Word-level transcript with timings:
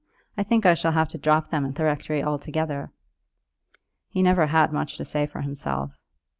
"I 0.35 0.41
think 0.41 0.65
I 0.65 0.73
shall 0.73 0.93
have 0.93 1.09
to 1.09 1.19
drop 1.19 1.49
them 1.49 1.63
at 1.63 1.75
the 1.75 1.83
rectory 1.83 2.23
altogether." 2.23 2.91
"He 4.09 4.23
never 4.23 4.47
had 4.47 4.73
much 4.73 4.97
to 4.97 5.05
say 5.05 5.27
for 5.27 5.41
himself." 5.41 5.91